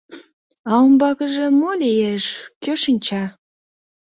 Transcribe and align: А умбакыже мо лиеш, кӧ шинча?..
А 0.69 0.71
умбакыже 0.85 1.45
мо 1.59 1.71
лиеш, 1.81 2.25
кӧ 2.63 2.73
шинча?.. 2.81 3.23